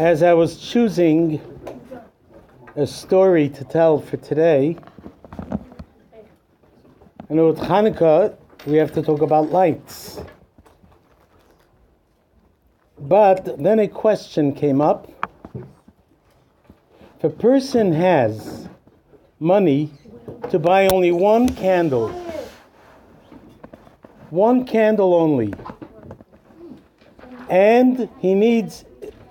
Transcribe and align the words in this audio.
As 0.00 0.22
I 0.22 0.32
was 0.32 0.56
choosing 0.56 1.42
a 2.74 2.86
story 2.86 3.50
to 3.50 3.64
tell 3.64 4.00
for 4.00 4.16
today, 4.16 4.78
know 7.28 7.48
with 7.48 7.58
Hanukkah 7.58 8.34
we 8.64 8.78
have 8.78 8.94
to 8.94 9.02
talk 9.02 9.20
about 9.20 9.50
lights. 9.50 10.22
But 12.98 13.62
then 13.62 13.78
a 13.78 13.88
question 13.88 14.54
came 14.54 14.80
up. 14.80 15.12
If 17.18 17.24
a 17.24 17.28
person 17.28 17.92
has 17.92 18.70
money 19.38 19.90
to 20.48 20.58
buy 20.58 20.88
only 20.88 21.12
one 21.12 21.46
candle, 21.46 22.08
one 24.30 24.64
candle 24.64 25.12
only, 25.12 25.52
and 27.50 28.08
he 28.18 28.34
needs 28.34 28.86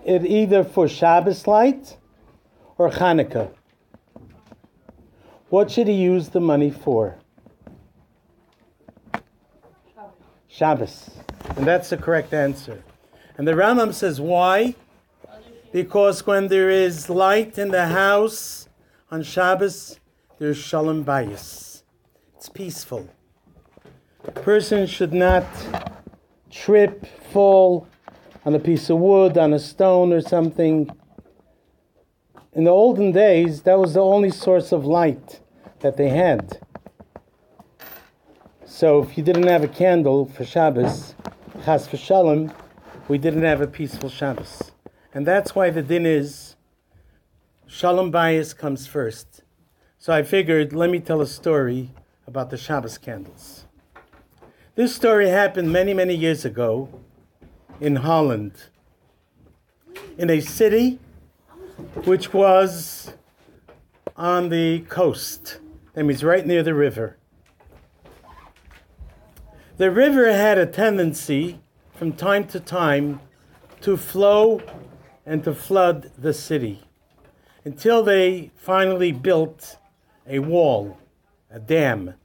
it 0.09 0.26
either 0.26 0.63
for 0.63 0.88
Shabbos 0.88 1.45
light 1.45 1.95
or 2.80 2.90
Hanukkah, 2.90 3.52
what 5.49 5.70
should 5.70 5.88
he 5.88 5.94
use 5.94 6.30
the 6.30 6.40
money 6.40 6.72
for? 6.72 7.20
Shabbos. 10.48 11.12
And 11.55 11.66
that's 11.66 11.91
the 11.91 11.98
correct 11.98 12.34
answer. 12.34 12.84
And 13.38 13.48
the 13.48 13.52
Rambam 13.52 13.94
says, 13.94 14.20
why? 14.20 14.73
Because 15.72 16.26
when 16.26 16.48
there 16.48 16.71
is 16.71 17.07
light 17.07 17.60
in 17.60 17.70
the 17.70 17.85
house 17.85 18.68
on 19.12 19.21
Shabbos, 19.21 19.99
there's 20.40 20.57
shalom 20.57 21.05
bayis. 21.05 21.84
It's 22.35 22.49
peaceful. 22.49 23.07
A 24.26 24.32
person 24.32 24.88
should 24.88 25.13
not 25.13 25.46
trip, 26.49 27.05
fall 27.32 27.88
on 28.45 28.55
a 28.55 28.59
piece 28.59 28.89
of 28.89 28.98
wood, 28.98 29.38
on 29.38 29.53
a 29.53 29.59
stone 29.59 30.13
or 30.13 30.21
something. 30.21 30.89
In 32.54 32.63
the 32.63 32.71
olden 32.71 33.12
days, 33.12 33.62
that 33.63 33.77
was 33.77 33.93
the 33.93 34.01
only 34.01 34.31
source 34.31 34.71
of 34.71 34.85
light 34.85 35.41
that 35.79 35.98
they 35.98 36.09
had. 36.09 36.59
So 38.65 39.01
if 39.04 39.18
you 39.18 39.23
didn't 39.23 39.48
have 39.48 39.63
a 39.63 39.68
candle 39.68 40.26
for 40.26 40.46
Shabbos, 40.46 41.15
Chas 41.65 41.87
v'shalom, 41.87 42.54
we 43.07 43.18
didn't 43.18 43.43
have 43.43 43.62
a 43.62 43.68
peaceful 43.68 44.09
Shabbos. 44.09 44.71
And 45.13 45.26
that's 45.26 45.55
why 45.55 45.70
the 45.70 45.81
din 45.81 46.05
is 46.05 46.55
Shalom 47.68 48.12
Bayis 48.12 48.55
comes 48.57 48.87
first. 48.87 49.41
So 49.98 50.13
I 50.13 50.24
figured, 50.24 50.71
let 50.74 50.90
me 50.90 50.99
tell 50.99 51.20
a 51.21 51.27
story 51.27 51.91
about 52.26 52.49
the 52.51 52.57
Shabbos 52.57 52.98
candles. 52.98 53.65
This 54.76 54.96
story 54.96 55.29
happened 55.29 55.74
many, 55.74 55.93
many 55.93 56.15
years 56.15 56.46
ago 56.46 56.90
in 57.80 57.98
Holland, 57.98 58.54
in 60.18 60.30
a 60.30 60.41
city 60.41 60.99
which 62.04 62.34
was 62.34 63.13
on 64.18 64.50
the 64.50 64.81
coast. 64.81 65.59
That 65.94 66.03
means 66.03 66.24
right 66.24 66.46
near 66.46 66.62
the 66.62 66.74
river. 66.74 67.18
The 69.78 69.91
river 69.91 70.31
had 70.31 70.58
a 70.58 70.66
tendency 70.66 71.62
from 71.96 72.13
time 72.13 72.46
to 72.47 72.59
time 72.59 73.22
to 73.81 73.96
flow 73.96 74.62
and 75.25 75.44
to 75.46 75.53
flood 75.53 76.12
the 76.18 76.34
city 76.34 76.84
until 77.64 78.03
they 78.03 78.52
finally 78.58 79.14
built 79.14 79.78
a 80.28 80.40
wall, 80.40 80.97
a 81.50 81.59
dam. 81.59 82.16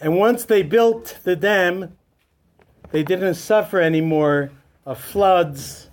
And 0.00 0.16
once 0.16 0.44
they 0.44 0.62
built 0.62 1.18
the 1.24 1.36
dam, 1.36 1.96
they 2.90 3.02
didn't 3.02 3.34
suffer 3.34 3.80
anymore 3.80 4.50
of 4.86 4.98
floods, 4.98 5.90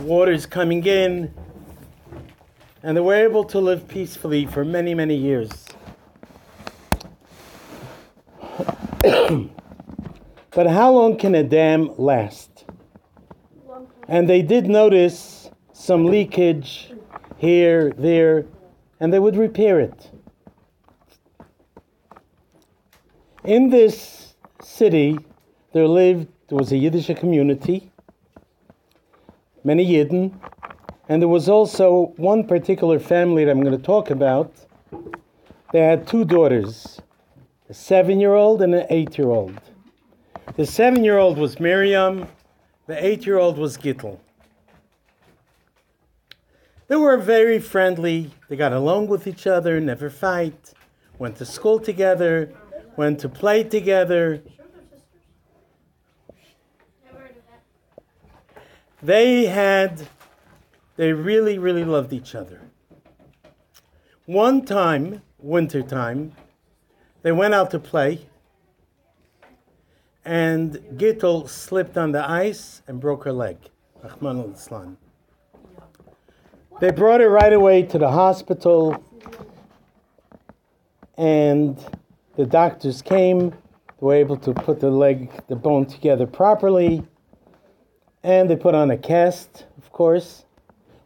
waters 0.00 0.46
coming 0.46 0.84
in, 0.86 1.32
and 2.82 2.96
they 2.96 3.00
were 3.00 3.14
able 3.14 3.44
to 3.44 3.58
live 3.58 3.86
peacefully 3.86 4.46
for 4.46 4.64
many, 4.64 4.94
many 4.94 5.14
years. 5.14 5.50
but 10.50 10.66
how 10.66 10.90
long 10.90 11.16
can 11.16 11.34
a 11.34 11.42
dam 11.42 11.90
last? 11.98 12.64
And 14.08 14.28
they 14.28 14.42
did 14.42 14.66
notice 14.66 15.50
some 15.72 16.06
leakage 16.06 16.92
here, 17.36 17.92
there, 17.98 18.46
and 19.00 19.12
they 19.12 19.18
would 19.18 19.36
repair 19.36 19.80
it. 19.80 20.10
In 23.44 23.70
this 23.70 24.34
city, 24.62 25.18
there 25.72 25.88
lived, 25.88 26.28
there 26.48 26.58
was 26.58 26.72
a 26.72 26.76
Yiddish 26.76 27.06
community, 27.18 27.90
many 29.64 29.86
Yidden, 29.86 30.32
and 31.08 31.20
there 31.20 31.28
was 31.28 31.48
also 31.48 32.12
one 32.16 32.44
particular 32.44 32.98
family 32.98 33.44
that 33.44 33.50
I'm 33.50 33.62
going 33.62 33.76
to 33.76 33.82
talk 33.82 34.10
about. 34.10 34.52
They 35.72 35.80
had 35.80 36.06
two 36.06 36.24
daughters, 36.24 37.00
a 37.68 37.74
seven 37.74 38.20
year 38.20 38.34
old 38.34 38.62
and 38.62 38.74
an 38.74 38.86
eight 38.90 39.16
year 39.16 39.28
old. 39.28 39.58
The 40.56 40.66
seven 40.66 41.02
year 41.04 41.18
old 41.18 41.38
was 41.38 41.58
Miriam, 41.58 42.28
the 42.86 43.04
eight 43.04 43.24
year 43.24 43.38
old 43.38 43.56
was 43.56 43.78
Gittel. 43.78 44.18
They 46.88 46.96
were 46.96 47.16
very 47.16 47.58
friendly, 47.58 48.30
they 48.48 48.56
got 48.56 48.74
along 48.74 49.06
with 49.06 49.26
each 49.26 49.46
other, 49.46 49.80
never 49.80 50.10
fight, 50.10 50.74
went 51.18 51.36
to 51.36 51.46
school 51.46 51.78
together, 51.78 52.52
went 52.98 53.18
to 53.20 53.30
play 53.30 53.64
together. 53.64 54.42
They 59.02 59.46
had, 59.46 60.06
they 60.96 61.12
really, 61.12 61.58
really 61.58 61.84
loved 61.84 62.12
each 62.12 62.36
other. 62.36 62.60
One 64.26 64.64
time, 64.64 65.22
winter 65.40 65.82
time, 65.82 66.32
they 67.22 67.32
went 67.32 67.52
out 67.52 67.72
to 67.72 67.80
play, 67.80 68.26
and 70.24 70.74
Gittel 70.96 71.48
slipped 71.48 71.98
on 71.98 72.12
the 72.12 72.28
ice 72.28 72.82
and 72.86 73.00
broke 73.00 73.24
her 73.24 73.32
leg. 73.32 73.56
Al 74.04 74.96
They 76.80 76.90
brought 76.92 77.20
her 77.20 77.28
right 77.28 77.52
away 77.52 77.82
to 77.82 77.98
the 77.98 78.10
hospital, 78.10 79.02
and 81.18 81.76
the 82.36 82.46
doctors 82.46 83.02
came. 83.02 83.50
They 83.50 83.56
were 84.00 84.14
able 84.14 84.36
to 84.36 84.54
put 84.54 84.78
the 84.78 84.90
leg, 84.90 85.30
the 85.48 85.56
bone 85.56 85.86
together 85.86 86.26
properly, 86.28 87.04
and 88.22 88.48
they 88.48 88.56
put 88.56 88.74
on 88.74 88.90
a 88.90 88.96
cast, 88.96 89.66
of 89.78 89.90
course, 89.92 90.44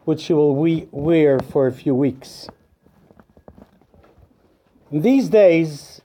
which 0.04 0.21
she 0.21 0.32
will 0.32 0.54
we- 0.54 0.88
wear 0.91 1.38
for 1.38 1.66
a 1.66 1.72
few 1.72 1.94
weeks. 1.94 2.49
And 4.91 5.03
these 5.03 5.28
days, 5.28 6.00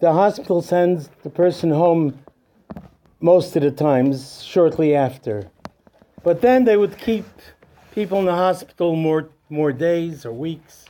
the 0.00 0.12
hospital 0.12 0.60
sends 0.60 1.08
the 1.22 1.30
person 1.30 1.70
home 1.70 2.18
most 3.20 3.56
of 3.56 3.62
the 3.62 3.70
times 3.70 4.42
shortly 4.42 4.94
after. 4.94 5.50
But 6.22 6.42
then 6.42 6.64
they 6.64 6.76
would 6.76 6.98
keep 6.98 7.24
people 7.92 8.18
in 8.18 8.26
the 8.26 8.34
hospital 8.34 8.94
more 8.94 9.30
more 9.48 9.72
days 9.72 10.26
or 10.26 10.32
weeks. 10.32 10.86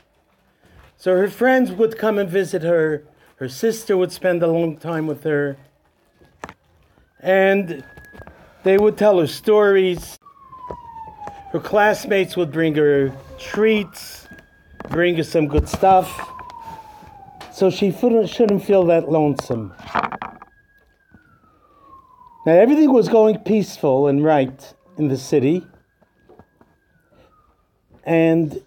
So 0.97 1.15
her 1.15 1.29
friends 1.29 1.71
would 1.71 1.97
come 1.97 2.17
and 2.17 2.29
visit 2.29 2.63
her. 2.63 3.03
Her 3.35 3.47
sister 3.47 3.95
would 3.95 4.11
spend 4.11 4.41
a 4.41 4.47
long 4.47 4.77
time 4.77 5.05
with 5.05 5.23
her. 5.23 5.57
And 7.19 7.83
they 8.63 8.77
would 8.77 8.97
tell 8.97 9.19
her 9.19 9.27
stories. 9.27 10.17
Her 11.51 11.59
classmates 11.59 12.35
would 12.35 12.51
bring 12.51 12.75
her 12.75 13.13
treats, 13.37 14.27
bring 14.89 15.15
her 15.15 15.23
some 15.23 15.47
good 15.47 15.67
stuff. 15.69 16.33
So 17.51 17.69
she 17.69 17.91
shouldn't 17.91 18.63
feel 18.63 18.85
that 18.85 19.09
lonesome. 19.09 19.73
Now, 22.45 22.53
everything 22.53 22.93
was 22.93 23.09
going 23.09 23.39
peaceful 23.39 24.07
and 24.07 24.23
right 24.23 24.73
in 24.97 25.07
the 25.09 25.17
city. 25.17 25.65
And 28.05 28.63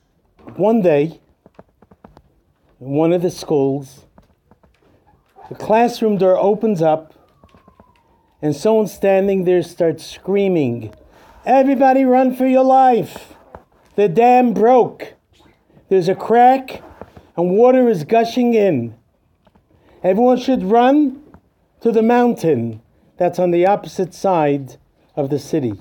one 0.57 0.83
day, 0.83 1.19
in 2.81 2.91
one 2.91 3.13
of 3.13 3.23
the 3.23 3.31
schools, 3.31 4.05
the 5.49 5.55
classroom 5.55 6.19
door 6.19 6.37
opens 6.37 6.83
up, 6.83 7.15
and 8.43 8.55
someone 8.55 8.87
standing 8.87 9.45
there 9.45 9.63
starts 9.63 10.05
screaming, 10.05 10.93
Everybody 11.45 12.05
run 12.05 12.35
for 12.35 12.47
your 12.47 12.65
life! 12.65 13.35
The 13.97 14.09
dam 14.09 14.55
broke. 14.55 15.15
There's 15.89 16.09
a 16.09 16.15
crack, 16.15 16.83
and 17.37 17.51
water 17.51 17.89
is 17.89 18.05
gushing 18.05 18.55
in. 18.55 18.95
Everyone 20.03 20.39
should 20.39 20.63
run 20.63 21.23
to 21.81 21.93
the 21.93 22.03
mountain 22.03 22.81
that's 23.17 23.39
on 23.39 23.51
the 23.51 23.67
opposite 23.67 24.15
side 24.15 24.77
of 25.17 25.29
the 25.29 25.39
city. 25.39 25.79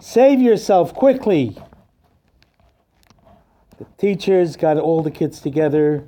Save 0.00 0.40
yourself 0.40 0.94
quickly. 0.94 1.56
The 3.78 3.86
teachers 3.98 4.56
got 4.56 4.76
all 4.76 5.02
the 5.02 5.10
kids 5.10 5.40
together 5.40 6.04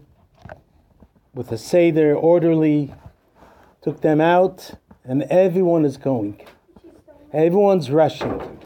with 1.34 1.52
a 1.52 1.58
Seder 1.58 2.14
orderly, 2.14 2.92
took 3.82 4.00
them 4.00 4.20
out, 4.20 4.72
and 5.04 5.22
everyone 5.24 5.84
is 5.84 5.96
going. 5.96 6.40
Everyone's 7.32 7.90
rushing. 7.90 8.58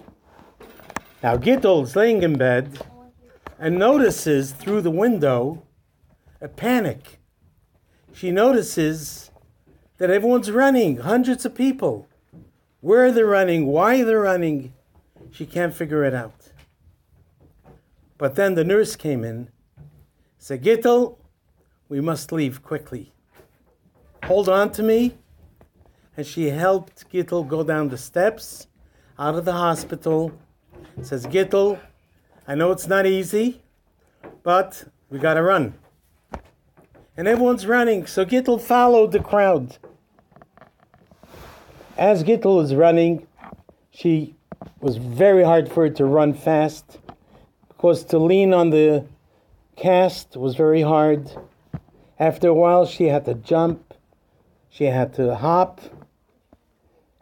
Now 1.22 1.36
Gittel 1.36 1.82
is 1.82 1.96
laying 1.96 2.22
in 2.22 2.36
bed 2.36 2.78
and 3.58 3.78
notices 3.78 4.52
through 4.52 4.82
the 4.82 4.90
window 4.90 5.62
a 6.40 6.48
panic. 6.48 7.18
She 8.12 8.30
notices 8.30 9.30
that 9.98 10.10
everyone's 10.10 10.50
running, 10.50 10.98
hundreds 10.98 11.44
of 11.44 11.54
people. 11.54 12.08
Where 12.80 13.10
they're 13.10 13.26
running, 13.26 13.66
why 13.66 14.04
they're 14.04 14.20
running, 14.20 14.72
she 15.30 15.46
can't 15.46 15.74
figure 15.74 16.04
it 16.04 16.14
out. 16.14 16.52
But 18.18 18.34
then 18.34 18.54
the 18.54 18.64
nurse 18.64 18.96
came 18.96 19.24
in, 19.24 19.48
said, 20.38 20.62
Gittel, 20.62 21.18
we 21.88 22.00
must 22.00 22.32
leave 22.32 22.62
quickly. 22.62 23.12
Hold 24.24 24.48
on 24.48 24.70
to 24.72 24.82
me. 24.82 25.16
And 26.16 26.26
she 26.26 26.48
helped 26.48 27.10
Gittel 27.10 27.46
go 27.46 27.62
down 27.62 27.88
the 27.88 27.98
steps 27.98 28.68
out 29.18 29.34
of 29.34 29.44
the 29.44 29.52
hospital. 29.52 30.32
Says, 31.02 31.26
Gittel, 31.26 31.78
I 32.48 32.54
know 32.54 32.70
it's 32.70 32.86
not 32.86 33.06
easy, 33.06 33.62
but 34.42 34.84
we 35.10 35.18
got 35.18 35.34
to 35.34 35.42
run. 35.42 35.74
And 37.16 37.28
everyone's 37.28 37.66
running, 37.66 38.06
so 38.06 38.24
Gittel 38.24 38.60
followed 38.60 39.12
the 39.12 39.20
crowd. 39.20 39.78
As 41.98 42.24
Gittel 42.24 42.56
was 42.56 42.74
running, 42.74 43.26
she 43.90 44.34
was 44.80 44.96
very 44.96 45.42
hard 45.42 45.70
for 45.70 45.84
her 45.84 45.90
to 45.90 46.04
run 46.04 46.34
fast 46.34 46.98
because 47.68 48.04
to 48.04 48.18
lean 48.18 48.52
on 48.52 48.70
the 48.70 49.04
cast 49.76 50.36
was 50.36 50.54
very 50.56 50.82
hard. 50.82 51.30
After 52.18 52.48
a 52.48 52.54
while, 52.54 52.86
she 52.86 53.04
had 53.04 53.24
to 53.26 53.34
jump, 53.34 53.94
she 54.68 54.84
had 54.84 55.14
to 55.14 55.34
hop. 55.36 55.80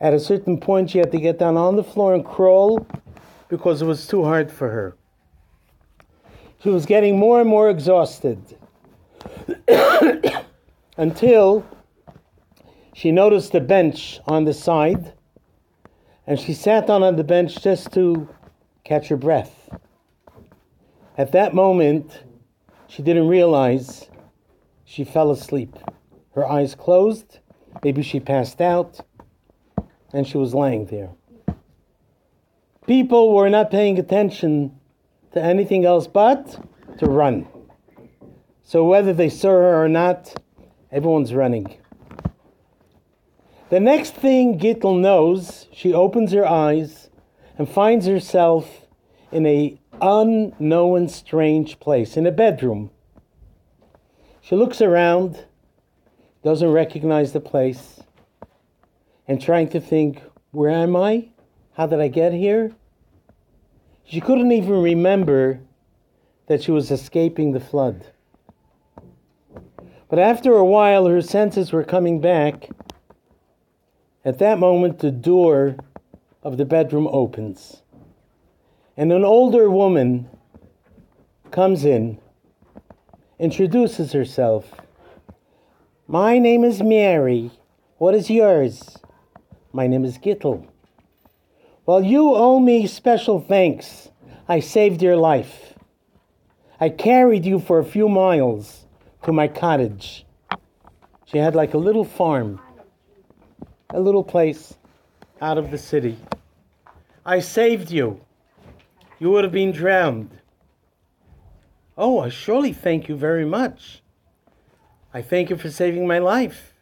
At 0.04 0.12
a 0.12 0.20
certain 0.20 0.60
point, 0.60 0.90
she 0.90 0.98
had 0.98 1.10
to 1.12 1.18
get 1.18 1.38
down 1.38 1.56
on 1.56 1.76
the 1.76 1.82
floor 1.82 2.12
and 2.12 2.22
crawl 2.22 2.86
because 3.48 3.80
it 3.80 3.86
was 3.86 4.06
too 4.06 4.22
hard 4.22 4.52
for 4.52 4.68
her. 4.68 4.94
She 6.62 6.68
was 6.68 6.84
getting 6.84 7.18
more 7.18 7.40
and 7.40 7.48
more 7.48 7.70
exhausted 7.70 8.38
until 10.98 11.64
she 12.92 13.12
noticed 13.12 13.54
a 13.54 13.60
bench 13.60 14.20
on 14.26 14.44
the 14.44 14.52
side 14.52 15.14
and 16.26 16.38
she 16.38 16.52
sat 16.52 16.86
down 16.86 17.02
on 17.02 17.16
the 17.16 17.24
bench 17.24 17.62
just 17.62 17.90
to 17.92 18.28
catch 18.84 19.08
her 19.08 19.16
breath. 19.16 19.70
At 21.16 21.32
that 21.32 21.54
moment, 21.54 22.24
she 22.88 23.02
didn't 23.02 23.28
realize 23.28 24.10
she 24.84 25.02
fell 25.02 25.30
asleep. 25.30 25.78
Her 26.34 26.46
eyes 26.46 26.74
closed, 26.74 27.38
maybe 27.82 28.02
she 28.02 28.20
passed 28.20 28.60
out, 28.60 29.00
and 30.14 30.26
she 30.26 30.38
was 30.38 30.54
laying 30.54 30.86
there. 30.86 31.10
People 32.86 33.34
were 33.34 33.50
not 33.50 33.70
paying 33.70 33.98
attention 33.98 34.78
to 35.32 35.42
anything 35.42 35.84
else 35.84 36.06
but 36.06 36.64
to 36.98 37.06
run. 37.06 37.46
So 38.62 38.84
whether 38.84 39.12
they 39.12 39.28
saw 39.28 39.48
her 39.48 39.84
or 39.84 39.88
not, 39.88 40.40
everyone's 40.92 41.34
running. 41.34 41.76
The 43.70 43.80
next 43.80 44.14
thing 44.14 44.58
Gittel 44.58 45.00
knows, 45.00 45.66
she 45.72 45.92
opens 45.92 46.30
her 46.32 46.46
eyes 46.46 47.10
and 47.58 47.68
finds 47.68 48.06
herself 48.06 48.86
in 49.32 49.44
a 49.46 49.80
unknown 50.00 51.08
strange 51.08 51.80
place, 51.80 52.16
in 52.16 52.26
a 52.26 52.30
bedroom. 52.30 52.90
She 54.40 54.54
looks 54.54 54.80
around, 54.80 55.44
doesn't 56.44 56.70
recognize 56.70 57.32
the 57.32 57.40
place, 57.40 58.03
and 59.26 59.40
trying 59.40 59.68
to 59.70 59.80
think, 59.80 60.22
where 60.50 60.70
am 60.70 60.96
I? 60.96 61.28
How 61.74 61.86
did 61.86 62.00
I 62.00 62.08
get 62.08 62.32
here? 62.32 62.72
She 64.04 64.20
couldn't 64.20 64.52
even 64.52 64.82
remember 64.82 65.60
that 66.46 66.62
she 66.62 66.70
was 66.70 66.90
escaping 66.90 67.52
the 67.52 67.60
flood. 67.60 68.06
But 70.08 70.18
after 70.18 70.52
a 70.52 70.64
while, 70.64 71.06
her 71.06 71.22
senses 71.22 71.72
were 71.72 71.84
coming 71.84 72.20
back. 72.20 72.68
At 74.24 74.38
that 74.38 74.58
moment, 74.58 74.98
the 74.98 75.10
door 75.10 75.76
of 76.42 76.56
the 76.56 76.64
bedroom 76.64 77.08
opens, 77.10 77.82
and 78.96 79.12
an 79.12 79.24
older 79.24 79.70
woman 79.70 80.28
comes 81.50 81.84
in, 81.84 82.18
introduces 83.38 84.12
herself. 84.12 84.72
My 86.06 86.38
name 86.38 86.64
is 86.64 86.82
Mary. 86.82 87.50
What 87.96 88.14
is 88.14 88.28
yours? 88.28 88.98
My 89.74 89.88
name 89.88 90.04
is 90.04 90.18
Gittel. 90.18 90.64
Well, 91.84 92.04
you 92.04 92.32
owe 92.32 92.60
me 92.60 92.86
special 92.86 93.40
thanks. 93.40 94.08
I 94.48 94.60
saved 94.60 95.02
your 95.02 95.16
life. 95.16 95.74
I 96.78 96.90
carried 96.90 97.44
you 97.44 97.58
for 97.58 97.80
a 97.80 97.84
few 97.84 98.08
miles 98.08 98.86
to 99.24 99.32
my 99.32 99.48
cottage. 99.48 100.24
She 101.24 101.38
had 101.38 101.56
like 101.56 101.74
a 101.74 101.78
little 101.78 102.04
farm, 102.04 102.60
a 103.90 103.98
little 103.98 104.22
place 104.22 104.74
out 105.40 105.58
of 105.58 105.72
the 105.72 105.78
city. 105.78 106.18
I 107.26 107.40
saved 107.40 107.90
you. 107.90 108.20
You 109.18 109.32
would 109.32 109.42
have 109.42 109.52
been 109.52 109.72
drowned. 109.72 110.30
Oh, 111.98 112.20
I 112.20 112.28
surely 112.28 112.72
thank 112.72 113.08
you 113.08 113.16
very 113.16 113.44
much. 113.44 114.04
I 115.12 115.20
thank 115.20 115.50
you 115.50 115.56
for 115.56 115.68
saving 115.68 116.06
my 116.06 116.20
life. 116.20 116.74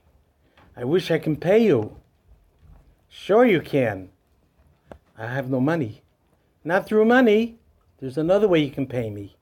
I 0.77 0.85
wish 0.85 1.11
I 1.11 1.19
can 1.19 1.37
pay 1.37 1.65
you. 1.65 1.97
Sure, 3.15 3.45
you 3.45 3.61
can. 3.61 4.09
I 5.19 5.27
have 5.27 5.51
no 5.51 5.61
money. 5.61 6.03
Not 6.65 6.87
through 6.87 7.05
money. 7.05 7.59
There's 7.99 8.17
another 8.17 8.49
way 8.49 8.61
you 8.61 8.71
can 8.71 8.87
pay 8.87 9.11
me. 9.11 9.37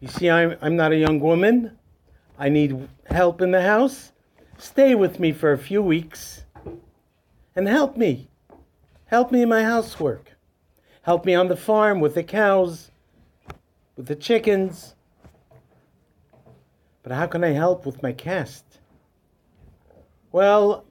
You 0.00 0.08
see, 0.08 0.30
I'm, 0.30 0.56
I'm 0.62 0.76
not 0.76 0.90
a 0.90 0.96
young 0.96 1.20
woman. 1.20 1.76
I 2.38 2.48
need 2.48 2.88
help 3.04 3.42
in 3.42 3.50
the 3.50 3.60
house. 3.60 4.12
Stay 4.56 4.94
with 4.94 5.20
me 5.20 5.30
for 5.30 5.52
a 5.52 5.58
few 5.58 5.82
weeks 5.82 6.44
and 7.54 7.68
help 7.68 7.98
me. 7.98 8.30
Help 9.04 9.30
me 9.30 9.42
in 9.42 9.50
my 9.50 9.62
housework. 9.62 10.32
Help 11.02 11.26
me 11.26 11.34
on 11.34 11.48
the 11.48 11.56
farm 11.56 12.00
with 12.00 12.14
the 12.14 12.22
cows, 12.22 12.90
with 13.94 14.06
the 14.06 14.16
chickens. 14.16 14.94
But 17.02 17.12
how 17.12 17.26
can 17.26 17.44
I 17.44 17.50
help 17.50 17.84
with 17.84 18.02
my 18.02 18.14
cast? 18.14 18.64
Well, 20.32 20.86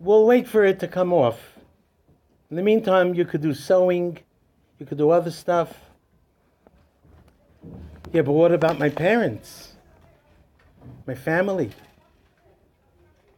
we'll 0.00 0.26
wait 0.26 0.48
for 0.48 0.64
it 0.64 0.80
to 0.80 0.88
come 0.88 1.12
off. 1.12 1.38
In 2.50 2.56
the 2.56 2.62
meantime, 2.62 3.14
you 3.14 3.24
could 3.24 3.40
do 3.40 3.54
sewing, 3.54 4.18
you 4.78 4.86
could 4.86 4.98
do 4.98 5.10
other 5.10 5.30
stuff. 5.30 5.74
Yeah, 8.12 8.22
but 8.22 8.32
what 8.32 8.52
about 8.52 8.78
my 8.78 8.88
parents? 8.88 9.74
my 11.06 11.14
family. 11.14 11.70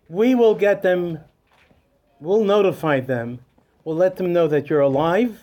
We 0.09 0.35
will 0.35 0.55
get 0.55 0.83
them, 0.83 1.21
we'll 2.21 2.45
notify 2.45 3.01
them, 3.01 3.41
we'll 3.85 3.97
let 3.97 4.17
them 4.17 4.33
know 4.33 4.47
that 4.49 4.71
you're 4.71 4.81
alive, 4.81 5.41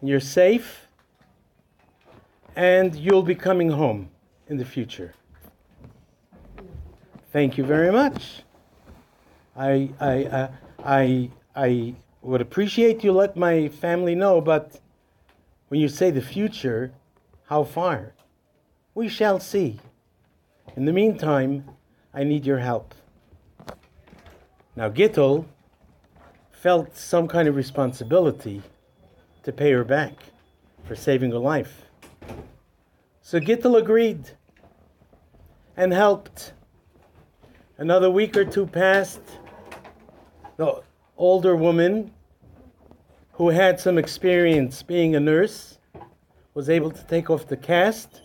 and 0.00 0.08
you're 0.08 0.20
safe, 0.20 0.88
and 2.54 2.94
you'll 2.94 3.22
be 3.22 3.34
coming 3.34 3.70
home 3.70 4.10
in 4.48 4.58
the 4.58 4.64
future. 4.64 5.14
Thank 7.32 7.56
you 7.56 7.64
very 7.64 7.92
much. 7.92 8.42
I, 9.58 9.90
I, 9.98 10.24
uh, 10.24 10.48
I, 10.84 11.30
I 11.56 11.94
would 12.22 12.40
appreciate 12.40 13.02
you 13.02 13.12
let 13.12 13.36
my 13.36 13.68
family 13.68 14.14
know, 14.14 14.40
but 14.40 14.80
when 15.66 15.80
you 15.80 15.88
say 15.88 16.12
the 16.12 16.22
future, 16.22 16.92
how 17.46 17.64
far? 17.64 18.14
We 18.94 19.08
shall 19.08 19.40
see. 19.40 19.80
In 20.76 20.84
the 20.84 20.92
meantime, 20.92 21.64
I 22.14 22.22
need 22.22 22.46
your 22.46 22.58
help. 22.58 22.94
Now, 24.76 24.88
Gittel 24.90 25.44
felt 26.52 26.96
some 26.96 27.26
kind 27.26 27.48
of 27.48 27.56
responsibility 27.56 28.62
to 29.42 29.52
pay 29.52 29.72
her 29.72 29.84
back 29.84 30.14
for 30.84 30.94
saving 30.94 31.32
her 31.32 31.38
life. 31.38 31.82
So 33.22 33.40
Gittel 33.40 33.76
agreed 33.76 34.30
and 35.76 35.92
helped. 35.92 36.52
Another 37.76 38.10
week 38.10 38.36
or 38.36 38.44
two 38.44 38.66
passed. 38.66 39.20
The 40.58 40.82
older 41.16 41.54
woman 41.54 42.10
who 43.34 43.50
had 43.50 43.78
some 43.78 43.96
experience 43.96 44.82
being 44.82 45.14
a 45.14 45.20
nurse 45.20 45.78
was 46.52 46.68
able 46.68 46.90
to 46.90 47.04
take 47.04 47.30
off 47.30 47.46
the 47.46 47.56
cast 47.56 48.22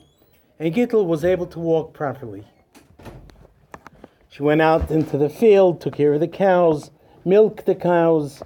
and 0.57 0.73
Gittel 0.73 1.05
was 1.05 1.23
able 1.23 1.45
to 1.45 1.59
walk 1.59 1.93
properly. 1.93 2.43
She 4.29 4.41
went 4.41 4.63
out 4.63 4.89
into 4.89 5.15
the 5.15 5.29
field, 5.29 5.79
took 5.79 5.97
care 5.97 6.15
of 6.15 6.21
the 6.21 6.27
cows, 6.27 6.89
milked 7.23 7.67
the 7.67 7.75
cows, 7.75 8.41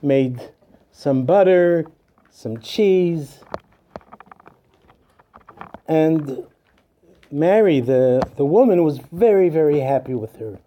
made 0.00 0.50
some 0.90 1.26
butter, 1.26 1.84
some 2.30 2.58
cheese, 2.60 3.40
and 5.86 6.46
Mary, 7.30 7.80
the, 7.80 8.22
the 8.38 8.46
woman, 8.46 8.84
was 8.84 9.00
very, 9.12 9.50
very 9.50 9.80
happy 9.80 10.14
with 10.14 10.36
her. 10.36 10.58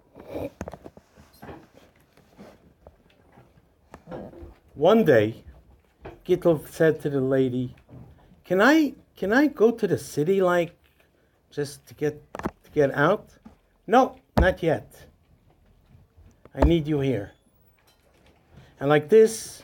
One 4.82 5.04
day, 5.04 5.44
Gittel 6.26 6.68
said 6.68 7.02
to 7.02 7.10
the 7.12 7.22
lady, 7.22 7.76
"Can 8.44 8.60
I 8.60 8.96
can 9.16 9.32
I 9.32 9.46
go 9.46 9.70
to 9.70 9.86
the 9.86 10.00
city 10.00 10.42
like 10.42 10.74
just 11.52 11.86
to 11.86 11.94
get 11.94 12.16
to 12.64 12.72
get 12.74 12.90
out?" 12.96 13.38
No, 13.86 14.16
not 14.40 14.64
yet. 14.64 15.06
I 16.56 16.62
need 16.62 16.88
you 16.88 17.00
here. 17.00 17.34
And 18.80 18.90
like 18.90 19.10
this, 19.10 19.62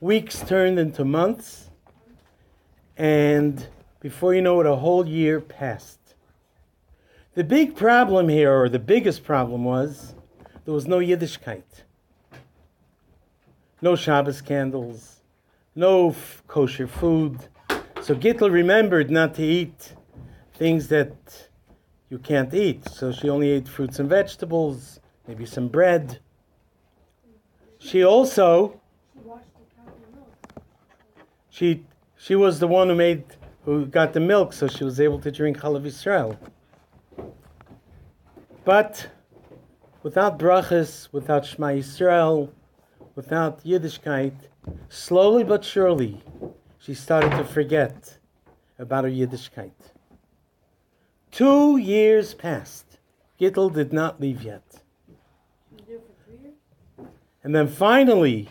weeks 0.00 0.40
turned 0.40 0.80
into 0.80 1.04
months, 1.04 1.70
and 2.96 3.68
before 4.00 4.34
you 4.34 4.42
know 4.42 4.60
it, 4.60 4.66
a 4.66 4.74
whole 4.74 5.06
year 5.06 5.40
passed. 5.40 6.16
The 7.34 7.44
big 7.44 7.76
problem 7.76 8.28
here, 8.28 8.52
or 8.52 8.68
the 8.68 8.80
biggest 8.80 9.22
problem, 9.22 9.62
was 9.62 10.16
there 10.64 10.74
was 10.74 10.88
no 10.88 10.98
Yiddishkeit. 10.98 11.85
No 13.86 13.94
Shabbos 13.94 14.40
candles, 14.40 15.22
no 15.76 16.10
f- 16.10 16.42
kosher 16.48 16.88
food. 16.88 17.38
So 18.00 18.16
Gittel 18.16 18.50
remembered 18.50 19.12
not 19.12 19.34
to 19.34 19.44
eat 19.44 19.94
things 20.54 20.88
that 20.88 21.14
you 22.10 22.18
can't 22.18 22.52
eat. 22.52 22.88
So 22.88 23.12
she 23.12 23.28
only 23.28 23.50
ate 23.50 23.68
fruits 23.68 24.00
and 24.00 24.08
vegetables, 24.08 24.98
maybe 25.28 25.46
some 25.46 25.68
bread. 25.68 26.18
She 27.78 28.02
also 28.02 28.80
she 31.48 31.84
she 32.16 32.34
was 32.34 32.58
the 32.58 32.66
one 32.66 32.88
who 32.88 32.96
made 32.96 33.22
who 33.64 33.86
got 33.86 34.14
the 34.14 34.24
milk, 34.32 34.52
so 34.52 34.66
she 34.66 34.82
was 34.82 34.98
able 34.98 35.20
to 35.20 35.30
drink 35.30 35.58
Chalav 35.58 35.82
Yisrael. 35.82 36.36
But 38.64 39.10
without 40.02 40.40
brachas, 40.40 41.08
without 41.12 41.46
Shema 41.46 41.68
Yisrael, 41.68 42.50
without 43.16 43.64
Yiddishkeit, 43.64 44.34
slowly 44.88 45.42
but 45.42 45.64
surely, 45.64 46.22
she 46.78 46.94
started 46.94 47.30
to 47.30 47.44
forget 47.44 48.18
about 48.78 49.04
her 49.04 49.10
Yiddishkeit. 49.10 49.72
Two 51.32 51.78
years 51.78 52.34
passed. 52.34 52.98
Gittel 53.40 53.72
did 53.72 53.92
not 53.92 54.20
leave 54.20 54.42
yet. 54.42 54.62
And 57.42 57.54
then 57.54 57.68
finally, 57.68 58.48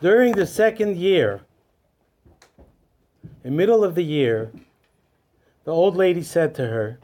during 0.00 0.32
the 0.32 0.46
second 0.46 0.96
year, 0.96 1.42
in 3.44 3.56
middle 3.56 3.84
of 3.84 3.94
the 3.94 4.04
year, 4.04 4.52
the 5.64 5.72
old 5.72 5.96
lady 5.96 6.22
said 6.22 6.54
to 6.56 6.66
her, 6.66 6.98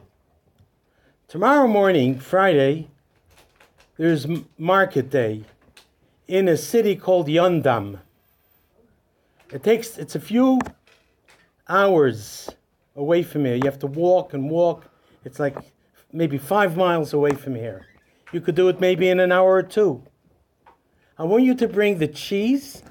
Tomorrow 1.27 1.67
morning, 1.67 2.19
Friday, 2.19 2.89
there's 3.97 4.25
market 4.57 5.09
day 5.09 5.43
in 6.29 6.47
a 6.47 6.55
city 6.55 6.95
called 6.95 7.27
Yondam. 7.27 7.99
It 9.51 9.63
takes, 9.63 9.97
it's 9.97 10.13
a 10.13 10.19
few 10.19 10.59
hours 11.67 12.51
away 12.95 13.23
from 13.23 13.45
here. 13.45 13.55
You 13.55 13.65
have 13.65 13.79
to 13.79 13.87
walk 13.87 14.35
and 14.35 14.47
walk. 14.47 14.85
It's 15.25 15.39
like 15.39 15.57
maybe 16.13 16.37
five 16.37 16.77
miles 16.77 17.13
away 17.13 17.31
from 17.31 17.55
here. 17.55 17.87
You 18.31 18.41
could 18.41 18.53
do 18.53 18.69
it 18.69 18.79
maybe 18.79 19.09
in 19.09 19.19
an 19.19 19.31
hour 19.31 19.55
or 19.55 19.63
two. 19.63 20.03
I 21.17 21.23
want 21.23 21.43
you 21.43 21.55
to 21.55 21.67
bring 21.67 21.97
the 21.97 22.07
cheese, 22.07 22.83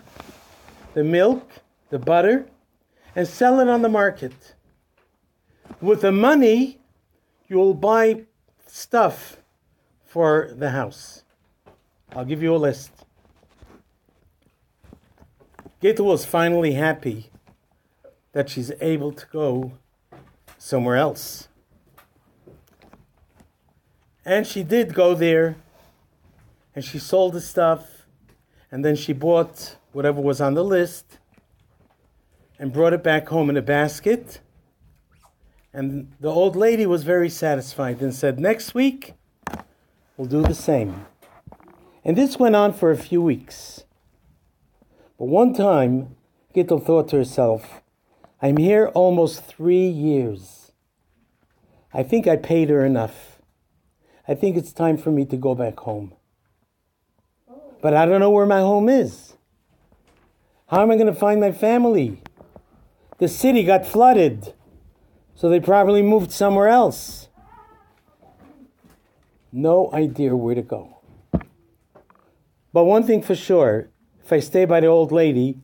the 0.95 1.05
milk, 1.05 1.49
the 1.91 1.99
butter, 2.01 2.45
and 3.15 3.27
sell 3.27 3.61
it 3.61 3.69
on 3.69 3.83
the 3.83 3.89
market. 3.89 4.57
With 5.81 6.01
the 6.01 6.11
money, 6.11 6.81
you'll 7.47 7.75
buy 7.75 8.25
stuff 8.67 9.37
for 10.05 10.51
the 10.57 10.71
house. 10.71 11.23
I'll 12.17 12.25
give 12.25 12.43
you 12.43 12.53
a 12.53 12.59
list. 12.59 13.05
Gita 15.81 16.03
was 16.03 16.25
finally 16.25 16.73
happy 16.73 17.31
that 18.33 18.51
she's 18.51 18.73
able 18.81 19.13
to 19.13 19.27
go 19.27 19.73
somewhere 20.59 20.97
else. 20.97 21.49
And 24.25 24.47
she 24.47 24.63
did 24.63 24.93
go 24.93 25.15
there, 25.15 25.57
and 26.75 26.85
she 26.85 26.99
sold 26.99 27.33
the 27.33 27.41
stuff, 27.41 28.03
and 28.71 28.85
then 28.85 28.97
she 28.97 29.13
bought 29.13 29.77
whatever 29.93 30.21
was 30.21 30.41
on 30.41 30.55
the 30.55 30.65
list 30.65 31.19
and 32.59 32.73
brought 32.73 32.93
it 32.93 33.03
back 33.03 33.29
home 33.29 33.49
in 33.49 33.57
a 33.57 33.63
basket. 33.63 34.41
And 35.73 36.13
the 36.19 36.29
old 36.29 36.57
lady 36.57 36.87
was 36.87 37.05
very 37.05 37.31
satisfied 37.31 38.01
and 38.01 38.13
said, 38.13 38.41
Next 38.41 38.75
week, 38.75 39.15
we'll 40.17 40.27
do 40.27 40.43
the 40.43 40.55
same. 40.55 41.07
And 42.05 42.17
this 42.17 42.39
went 42.39 42.57
on 42.57 42.73
for 42.73 42.91
a 42.91 42.97
few 42.97 43.23
weeks. 43.23 43.85
But 45.19 45.25
one 45.25 45.53
time, 45.53 46.15
Gittel 46.55 46.85
thought 46.85 47.09
to 47.09 47.17
herself, 47.17 47.83
I'm 48.41 48.57
here 48.57 48.87
almost 48.95 49.43
three 49.43 49.89
years. 49.89 50.71
I 51.93 52.05
think 52.05 52.29
I 52.29 52.37
paid 52.37 52.69
her 52.69 52.87
enough. 52.87 53.41
I 54.29 54.35
think 54.35 54.57
it's 54.57 54.73
time 54.73 54.97
for 54.97 55.11
me 55.11 55.25
to 55.25 55.37
go 55.37 55.57
back 55.57 55.81
home. 55.81 56.15
But 57.83 57.95
I 57.95 58.07
don't 58.07 58.21
know 58.21 58.31
where 58.31 58.47
my 58.47 58.61
home 58.61 58.89
is. 58.89 59.35
How 60.69 60.83
am 60.83 60.91
I 60.93 60.95
going 60.95 61.07
to 61.07 61.13
find 61.13 61.41
my 61.41 61.51
family? 61.51 62.23
The 63.19 63.27
city 63.27 63.65
got 63.65 63.87
flooded, 63.87 64.55
so 65.35 65.49
they 65.49 65.59
probably 65.59 66.03
moved 66.03 66.31
somewhere 66.31 66.69
else. 66.69 67.29
No 69.51 69.91
idea 69.93 70.37
where 70.37 70.55
to 70.55 70.63
go. 70.63 70.99
But 72.73 72.85
one 72.85 73.03
thing 73.03 73.23
for 73.23 73.35
sure 73.35 73.89
if 74.29 74.33
I 74.35 74.41
stay 74.41 74.67
by 74.67 74.81
the 74.81 74.89
old 74.89 75.11
lady, 75.11 75.57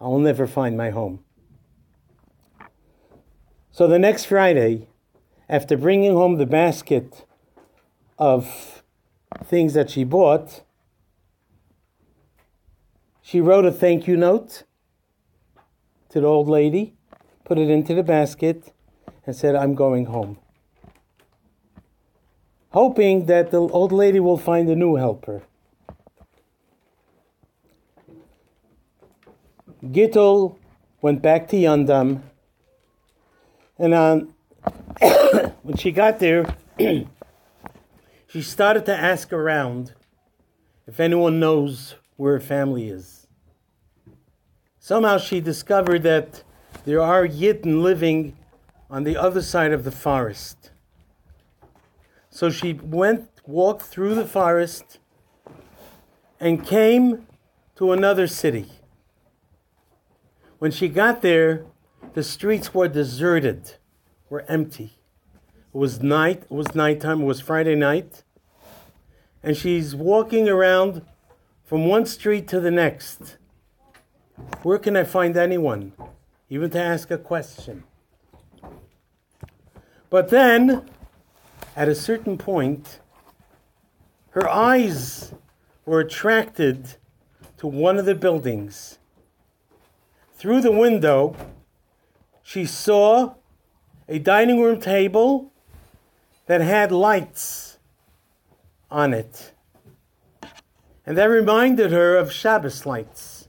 I'll 0.00 0.20
never 0.20 0.46
find 0.46 0.76
my 0.76 0.90
home. 0.90 1.24
So 3.72 3.88
the 3.88 3.98
next 3.98 4.26
Friday, 4.26 4.86
after 5.48 5.76
bringing 5.76 6.12
home 6.12 6.36
the 6.36 6.46
basket 6.46 7.26
of 8.20 8.84
things 9.42 9.74
that 9.74 9.90
she 9.90 10.04
bought, 10.04 10.62
she 13.22 13.40
wrote 13.40 13.64
a 13.64 13.72
thank 13.72 14.06
you 14.06 14.16
note 14.16 14.62
to 16.10 16.20
the 16.20 16.26
old 16.28 16.48
lady, 16.48 16.94
put 17.44 17.58
it 17.58 17.68
into 17.68 17.92
the 17.92 18.04
basket, 18.04 18.72
and 19.26 19.34
said, 19.34 19.56
I'm 19.56 19.74
going 19.74 20.06
home. 20.06 20.38
Hoping 22.70 23.26
that 23.26 23.50
the 23.50 23.58
old 23.58 23.90
lady 23.90 24.20
will 24.20 24.38
find 24.38 24.68
a 24.68 24.76
new 24.76 24.94
helper. 24.94 25.42
Gittel 29.84 30.56
went 31.00 31.20
back 31.20 31.48
to 31.48 31.56
Yandam, 31.56 32.22
and 33.78 33.94
on, 33.94 34.34
when 35.62 35.76
she 35.76 35.90
got 35.90 36.20
there, 36.20 36.54
she 38.28 38.42
started 38.42 38.86
to 38.86 38.96
ask 38.96 39.32
around 39.32 39.94
if 40.86 41.00
anyone 41.00 41.40
knows 41.40 41.96
where 42.16 42.34
her 42.34 42.40
family 42.40 42.88
is. 42.88 43.26
Somehow 44.78 45.18
she 45.18 45.40
discovered 45.40 46.04
that 46.04 46.44
there 46.84 47.00
are 47.00 47.26
Yidden 47.26 47.82
living 47.82 48.36
on 48.88 49.02
the 49.02 49.16
other 49.16 49.42
side 49.42 49.72
of 49.72 49.82
the 49.82 49.90
forest. 49.90 50.70
So 52.30 52.50
she 52.50 52.74
went, 52.74 53.28
walked 53.46 53.82
through 53.82 54.14
the 54.14 54.26
forest, 54.26 54.98
and 56.38 56.64
came 56.64 57.26
to 57.76 57.90
another 57.92 58.28
city. 58.28 58.70
When 60.62 60.70
she 60.70 60.86
got 60.86 61.22
there, 61.22 61.64
the 62.14 62.22
streets 62.22 62.72
were 62.72 62.86
deserted, 62.86 63.78
were 64.30 64.44
empty. 64.46 64.92
It 65.74 65.76
was 65.76 66.00
night, 66.00 66.44
it 66.44 66.52
was 66.52 66.72
nighttime, 66.72 67.22
it 67.22 67.24
was 67.24 67.40
Friday 67.40 67.74
night. 67.74 68.22
And 69.42 69.56
she's 69.56 69.92
walking 69.92 70.48
around 70.48 71.02
from 71.64 71.86
one 71.86 72.06
street 72.06 72.46
to 72.46 72.60
the 72.60 72.70
next. 72.70 73.38
Where 74.62 74.78
can 74.78 74.96
I 74.96 75.02
find 75.02 75.36
anyone, 75.36 75.94
even 76.48 76.70
to 76.70 76.80
ask 76.80 77.10
a 77.10 77.18
question? 77.18 77.82
But 80.10 80.28
then, 80.28 80.88
at 81.74 81.88
a 81.88 81.94
certain 81.96 82.38
point, 82.38 83.00
her 84.30 84.48
eyes 84.48 85.34
were 85.84 85.98
attracted 85.98 86.98
to 87.56 87.66
one 87.66 87.98
of 87.98 88.04
the 88.04 88.14
buildings 88.14 89.00
through 90.42 90.60
the 90.60 90.72
window, 90.72 91.36
she 92.42 92.64
saw 92.66 93.32
a 94.08 94.18
dining 94.18 94.60
room 94.60 94.80
table 94.80 95.52
that 96.46 96.60
had 96.60 96.90
lights 96.90 97.78
on 98.90 99.14
it. 99.14 99.52
And 101.06 101.16
that 101.16 101.26
reminded 101.26 101.92
her 101.92 102.16
of 102.16 102.32
Shabbos 102.32 102.84
lights. 102.84 103.46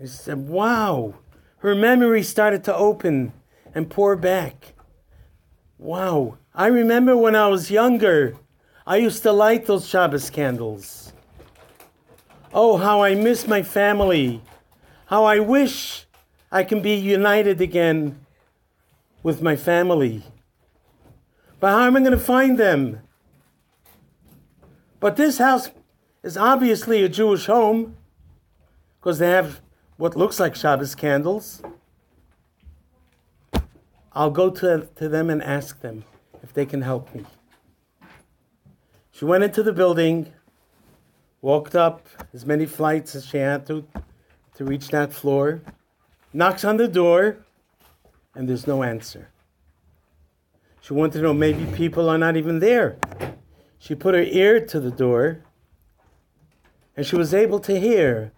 She 0.00 0.06
said, 0.06 0.48
Wow. 0.48 1.16
Her 1.58 1.74
memory 1.74 2.22
started 2.22 2.64
to 2.64 2.74
open 2.74 3.34
and 3.74 3.90
pour 3.90 4.16
back. 4.16 4.72
Wow. 5.76 6.38
I 6.54 6.68
remember 6.68 7.14
when 7.14 7.36
I 7.36 7.48
was 7.48 7.70
younger, 7.70 8.36
I 8.86 8.96
used 8.96 9.22
to 9.24 9.32
light 9.32 9.66
those 9.66 9.86
Shabbos 9.86 10.30
candles. 10.30 11.12
Oh, 12.54 12.78
how 12.78 13.02
I 13.02 13.14
miss 13.14 13.46
my 13.46 13.62
family 13.62 14.40
how 15.14 15.26
I 15.26 15.38
wish 15.38 16.06
I 16.50 16.64
can 16.64 16.82
be 16.82 16.96
united 16.96 17.60
again 17.60 18.26
with 19.22 19.40
my 19.40 19.54
family. 19.54 20.24
But 21.60 21.70
how 21.70 21.86
am 21.86 21.96
I 21.96 22.00
going 22.00 22.10
to 22.10 22.18
find 22.18 22.58
them? 22.58 22.98
But 24.98 25.14
this 25.14 25.38
house 25.38 25.70
is 26.24 26.36
obviously 26.36 27.04
a 27.04 27.08
Jewish 27.08 27.46
home 27.46 27.96
because 28.98 29.20
they 29.20 29.30
have 29.30 29.60
what 29.98 30.16
looks 30.16 30.40
like 30.40 30.56
Shabbos 30.56 30.96
candles. 30.96 31.62
I'll 34.14 34.32
go 34.32 34.50
to, 34.50 34.88
to 34.96 35.08
them 35.08 35.30
and 35.30 35.40
ask 35.44 35.80
them 35.80 36.02
if 36.42 36.52
they 36.52 36.66
can 36.66 36.82
help 36.82 37.14
me. 37.14 37.24
She 39.12 39.24
went 39.24 39.44
into 39.44 39.62
the 39.62 39.72
building, 39.72 40.32
walked 41.40 41.76
up 41.76 42.04
as 42.32 42.44
many 42.44 42.66
flights 42.66 43.14
as 43.14 43.24
she 43.26 43.36
had 43.36 43.64
to 43.68 43.86
to 44.54 44.64
reach 44.64 44.88
that 44.88 45.12
floor, 45.12 45.62
knocks 46.32 46.64
on 46.64 46.76
the 46.76 46.88
door, 46.88 47.38
and 48.34 48.48
there's 48.48 48.66
no 48.66 48.82
answer. 48.82 49.28
She 50.80 50.92
wanted 50.92 51.18
to 51.18 51.22
know 51.22 51.34
maybe 51.34 51.64
people 51.76 52.08
are 52.08 52.18
not 52.18 52.36
even 52.36 52.58
there. 52.58 52.96
She 53.78 53.94
put 53.94 54.14
her 54.14 54.22
ear 54.22 54.64
to 54.66 54.80
the 54.80 54.90
door, 54.90 55.40
and 56.96 57.06
she 57.06 57.16
was 57.16 57.34
able 57.34 57.58
to 57.60 57.78
hear. 57.78 58.32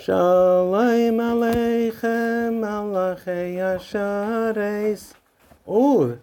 Shalom 0.00 1.18
Aleichem 1.18 2.60
Malachei 2.60 3.56
Hashareis. 3.56 5.12
Oh, 5.66 6.18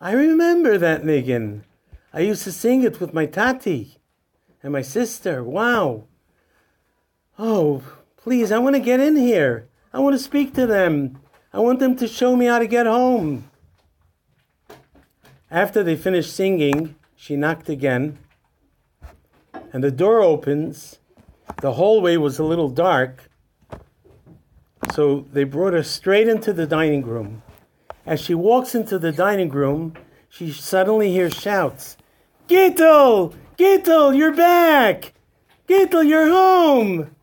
I 0.00 0.12
remember 0.12 0.76
that 0.78 1.02
niggin. 1.04 1.62
I 2.12 2.20
used 2.20 2.42
to 2.44 2.52
sing 2.52 2.82
it 2.82 3.00
with 3.00 3.14
my 3.14 3.26
tati 3.26 3.98
and 4.62 4.72
my 4.72 4.82
sister. 4.82 5.44
Wow. 5.44 6.04
Oh, 7.38 7.82
please, 8.22 8.52
I 8.52 8.58
want 8.58 8.76
to 8.76 8.80
get 8.80 9.00
in 9.00 9.16
here. 9.16 9.68
I 9.92 9.98
want 9.98 10.14
to 10.14 10.18
speak 10.22 10.54
to 10.54 10.66
them. 10.66 11.18
I 11.52 11.58
want 11.58 11.80
them 11.80 11.96
to 11.96 12.06
show 12.06 12.36
me 12.36 12.46
how 12.46 12.58
to 12.58 12.66
get 12.66 12.86
home. 12.86 13.50
After 15.50 15.82
they 15.82 15.96
finished 15.96 16.32
singing, 16.32 16.94
she 17.16 17.34
knocked 17.34 17.68
again, 17.68 18.18
and 19.72 19.82
the 19.82 19.90
door 19.90 20.20
opens. 20.20 21.00
The 21.60 21.72
hallway 21.72 22.16
was 22.16 22.38
a 22.38 22.44
little 22.44 22.68
dark, 22.68 23.28
so 24.92 25.26
they 25.32 25.44
brought 25.44 25.72
her 25.72 25.82
straight 25.82 26.28
into 26.28 26.52
the 26.52 26.66
dining 26.66 27.02
room. 27.02 27.42
As 28.06 28.20
she 28.20 28.34
walks 28.34 28.74
into 28.74 28.98
the 28.98 29.12
dining 29.12 29.50
room, 29.50 29.94
she 30.28 30.52
suddenly 30.52 31.10
hears 31.10 31.34
shouts 31.34 31.96
Gittel! 32.48 33.34
Gittel, 33.58 34.16
you're 34.16 34.34
back! 34.34 35.12
Gittel, 35.68 36.08
you're 36.08 36.28
home! 36.28 37.14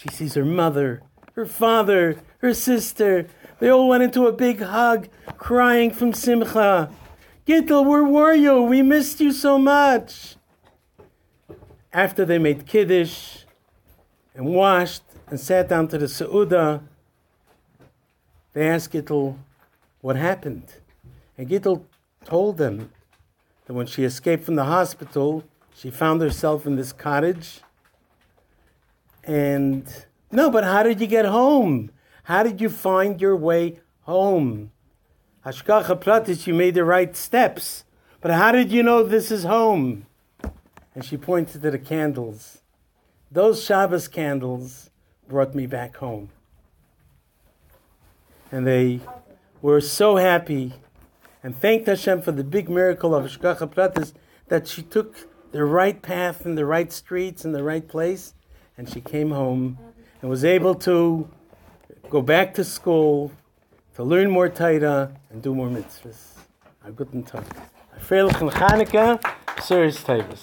She 0.00 0.08
sees 0.08 0.32
her 0.32 0.46
mother, 0.46 1.02
her 1.34 1.44
father, 1.44 2.16
her 2.38 2.54
sister. 2.54 3.26
They 3.58 3.68
all 3.68 3.86
went 3.86 4.02
into 4.02 4.26
a 4.26 4.32
big 4.32 4.62
hug, 4.62 5.08
crying 5.36 5.90
from 5.90 6.14
Simcha. 6.14 6.90
Gittel, 7.46 7.84
where 7.84 8.04
were 8.04 8.32
you? 8.32 8.62
We 8.62 8.80
missed 8.80 9.20
you 9.20 9.30
so 9.30 9.58
much. 9.58 10.36
After 11.92 12.24
they 12.24 12.38
made 12.38 12.64
Kiddush 12.64 13.40
and 14.34 14.46
washed 14.46 15.02
and 15.26 15.38
sat 15.38 15.68
down 15.68 15.88
to 15.88 15.98
the 15.98 16.06
Seudah, 16.06 16.82
they 18.54 18.70
asked 18.70 18.94
Gittel 18.94 19.36
what 20.00 20.16
happened. 20.16 20.72
And 21.36 21.46
Gittel 21.46 21.84
told 22.24 22.56
them 22.56 22.90
that 23.66 23.74
when 23.74 23.86
she 23.86 24.04
escaped 24.04 24.44
from 24.44 24.54
the 24.54 24.64
hospital, 24.64 25.44
she 25.74 25.90
found 25.90 26.22
herself 26.22 26.64
in 26.64 26.76
this 26.76 26.90
cottage. 26.90 27.60
And 29.24 29.86
no, 30.30 30.50
but 30.50 30.64
how 30.64 30.82
did 30.82 31.00
you 31.00 31.06
get 31.06 31.24
home? 31.24 31.90
How 32.24 32.42
did 32.42 32.60
you 32.60 32.68
find 32.68 33.20
your 33.20 33.36
way 33.36 33.80
home? 34.02 34.72
Hashgacha 35.44 36.00
Pratis, 36.00 36.46
you 36.46 36.54
made 36.54 36.74
the 36.74 36.84
right 36.84 37.16
steps. 37.16 37.84
But 38.20 38.32
how 38.32 38.52
did 38.52 38.70
you 38.70 38.82
know 38.82 39.02
this 39.02 39.30
is 39.30 39.44
home? 39.44 40.06
And 40.94 41.04
she 41.04 41.16
pointed 41.16 41.62
to 41.62 41.70
the 41.70 41.78
candles. 41.78 42.60
Those 43.30 43.64
Shabbos 43.64 44.08
candles 44.08 44.90
brought 45.28 45.54
me 45.54 45.66
back 45.66 45.96
home. 45.96 46.30
And 48.52 48.66
they 48.66 49.00
were 49.62 49.80
so 49.80 50.16
happy 50.16 50.74
and 51.42 51.56
thanked 51.56 51.86
Hashem 51.86 52.22
for 52.22 52.32
the 52.32 52.44
big 52.44 52.68
miracle 52.68 53.14
of 53.14 53.24
Hashgacha 53.24 53.72
Pratis 53.72 54.12
that 54.48 54.68
she 54.68 54.82
took 54.82 55.28
the 55.52 55.64
right 55.64 56.00
path 56.02 56.44
in 56.44 56.54
the 56.54 56.66
right 56.66 56.92
streets 56.92 57.44
in 57.44 57.52
the 57.52 57.62
right 57.62 57.86
place, 57.86 58.34
and 58.76 58.88
she 58.88 59.00
came 59.00 59.30
home 59.30 59.78
and 60.20 60.30
was 60.30 60.44
able 60.44 60.74
to 60.74 61.28
go 62.08 62.22
back 62.22 62.54
to 62.54 62.64
school 62.64 63.32
to 63.94 64.04
learn 64.04 64.30
more 64.30 64.48
Torah 64.48 65.12
and 65.30 65.42
do 65.42 65.54
more 65.54 65.68
mitzvahs. 65.68 66.38
A 66.84 66.90
guten 66.90 67.22
Tag. 67.22 67.44
A 67.96 68.00
freilichen 68.00 68.50
Chanukah, 68.50 69.20
Sirs 69.60 70.02
Tavis. 70.02 70.38